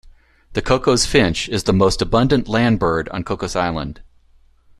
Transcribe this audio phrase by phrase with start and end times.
[0.53, 4.01] The Cocos finch is the most abundant landbird on Cocos Island.